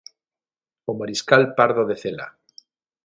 [0.89, 2.27] O Mariscal Pardo de Cela.